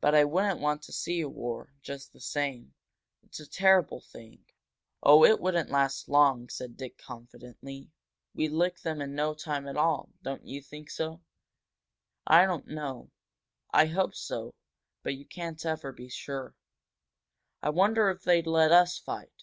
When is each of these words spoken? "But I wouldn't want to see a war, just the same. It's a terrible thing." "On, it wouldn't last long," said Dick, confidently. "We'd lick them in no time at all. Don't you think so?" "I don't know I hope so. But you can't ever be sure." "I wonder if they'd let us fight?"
"But 0.00 0.14
I 0.14 0.22
wouldn't 0.22 0.60
want 0.60 0.82
to 0.82 0.92
see 0.92 1.20
a 1.20 1.28
war, 1.28 1.74
just 1.82 2.12
the 2.12 2.20
same. 2.20 2.74
It's 3.24 3.40
a 3.40 3.50
terrible 3.50 4.00
thing." 4.00 4.44
"On, 5.02 5.26
it 5.28 5.40
wouldn't 5.40 5.68
last 5.68 6.08
long," 6.08 6.48
said 6.48 6.76
Dick, 6.76 6.96
confidently. 6.96 7.90
"We'd 8.34 8.52
lick 8.52 8.82
them 8.82 9.00
in 9.02 9.16
no 9.16 9.34
time 9.34 9.66
at 9.66 9.76
all. 9.76 10.10
Don't 10.22 10.44
you 10.46 10.62
think 10.62 10.90
so?" 10.90 11.22
"I 12.24 12.46
don't 12.46 12.68
know 12.68 13.10
I 13.72 13.86
hope 13.86 14.14
so. 14.14 14.54
But 15.02 15.16
you 15.16 15.26
can't 15.26 15.66
ever 15.66 15.90
be 15.90 16.08
sure." 16.08 16.54
"I 17.60 17.70
wonder 17.70 18.10
if 18.10 18.22
they'd 18.22 18.46
let 18.46 18.70
us 18.70 18.96
fight?" 18.96 19.42